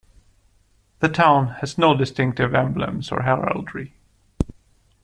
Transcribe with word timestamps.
The 0.99 1.09
town 1.09 1.49
has 1.59 1.77
no 1.77 1.95
distinctive 1.95 2.55
emblems 2.55 3.11
or 3.11 3.21
heraldry. 3.21 3.93